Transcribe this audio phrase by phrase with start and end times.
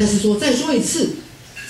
[0.00, 1.16] 但是说再说一次，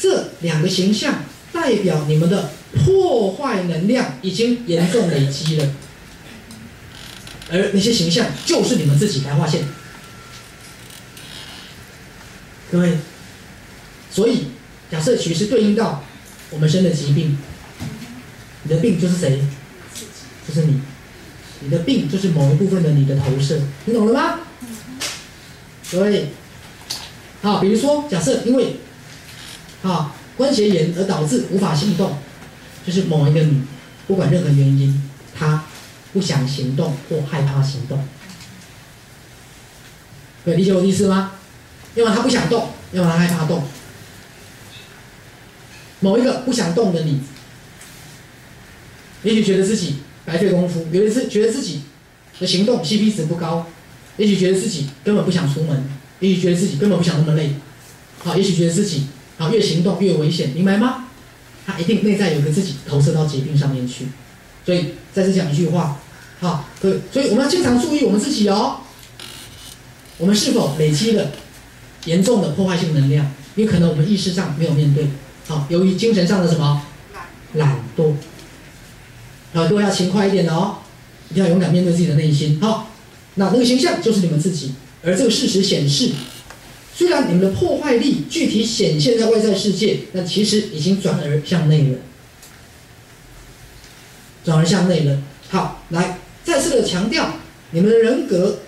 [0.01, 5.74] 这两个形象代表你们的破坏能量已经严重累积了，
[7.51, 9.65] 而那些形象就是你们自己来划线。
[12.71, 12.98] 各位，
[14.12, 14.44] 所以
[14.92, 16.05] 假设其实对应到
[16.51, 17.37] 我们生的疾病，
[18.62, 19.42] 你的病就是谁？
[20.47, 20.80] 就是你，
[21.62, 24.39] 你的病就是某一部分的你的投射，你懂了吗？
[25.91, 26.28] 各位，
[27.43, 28.77] 好，比如说假设因为
[29.83, 32.19] 啊关节炎而导致无法行动，
[32.87, 33.62] 就是某一个你，
[34.07, 35.65] 不管任何原因，他
[36.12, 38.07] 不想行动或害怕行动，
[40.45, 41.33] 可以理解我的意思吗？
[41.95, 43.62] 要么他不想动，要么他害怕动。
[46.01, 47.20] 某一个不想动的你，
[49.23, 51.83] 也许觉得自己白费功夫，有一次觉得自己
[52.39, 53.67] 的行动 CP 值不高，
[54.17, 55.84] 也许觉得自己根本不想出门，
[56.21, 57.55] 也许觉得自己根本不想那么累，
[58.19, 59.07] 好，也许觉得自己
[59.39, 61.07] 啊越行动越危险，明白吗？
[61.67, 64.07] 他一定内在有个自己投射到疾病上面去，
[64.65, 65.98] 所以再次讲一句话，
[66.41, 68.81] 好，所以所以我们要经常注意我们自己哦，
[70.19, 71.31] 我们是否累积了
[72.07, 73.31] 严重的破坏性能量？
[73.57, 75.09] 因为可能我们意识上没有面对。
[75.48, 76.83] 好，由于精神上的什么
[77.55, 78.15] 懒惰，
[79.55, 80.77] 耳朵要勤快一点哦，
[81.31, 82.61] 一定要勇敢面对自己的内心。
[82.61, 82.91] 好，
[83.35, 86.11] 那那个形象就是你们自己，而这个事实显示，
[86.95, 91.98] 虽然你们的破坏力具体显现在外在世界，但其实已经转而向内了，
[94.45, 95.23] 转而向内了。
[95.48, 97.34] 好，来再次的强调，
[97.70, 98.61] 你们的人格，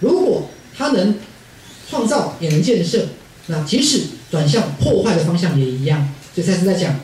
[0.00, 1.16] 如果它能
[1.90, 3.08] 创造，也能建设，
[3.46, 4.02] 那即使。
[4.30, 7.00] 转向破坏的方向也一样，所以再次在讲，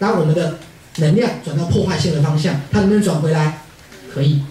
[0.00, 0.58] 当我们的
[0.96, 3.62] 能量转到破坏性的方向，它能不能转回来？
[4.12, 4.42] 可以，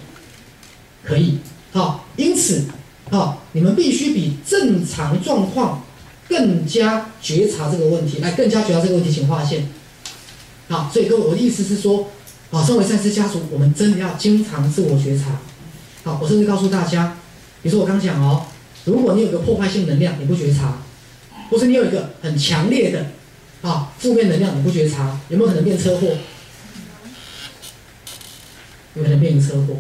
[1.04, 1.40] 可以。
[1.74, 2.64] 好，因此，
[3.12, 5.84] 好，你们必须比正常状况
[6.28, 9.68] 更加觉察这个问题，来更加觉察这个问题，请划线。
[10.68, 12.08] 好，所以各位，我的意思是说，
[12.52, 15.40] 啊，身为赛斯家族，我们真的要经常自我觉察。
[16.04, 17.18] 好，我甚至告诉大家，
[17.62, 18.46] 比如说我刚讲哦，
[18.86, 20.78] 如果你有个破坏性能量，你不觉察。
[21.48, 23.06] 或是你有一个很强烈的
[23.62, 26.18] 啊负面能量，你不觉察，有没有可能变车祸？
[28.96, 29.80] 有可能变成车祸，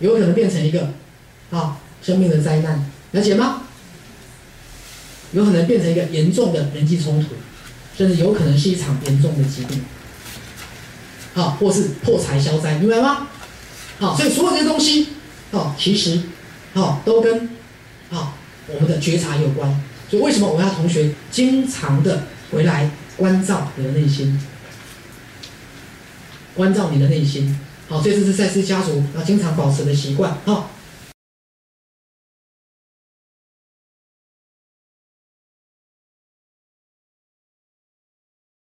[0.00, 0.88] 有可能变成一个
[1.50, 3.62] 啊生命的灾难，了解吗？
[5.32, 7.28] 有可能变成一个严重的人际冲突，
[7.96, 9.80] 甚至有可能是一场严重的疾病，
[11.34, 13.28] 好，或是破财消灾，明白吗？
[14.00, 15.10] 好，所以所有这些东西，
[15.52, 16.20] 好，其实，
[16.74, 17.48] 好，都跟
[18.10, 18.36] 好
[18.66, 19.80] 我们的觉察有关。
[20.10, 24.40] 所以为什么我要同学经常的回来关照你的内心，
[26.56, 27.56] 关照你的内心，
[27.88, 30.72] 好，这是赛斯家族要经常保持的习惯，好。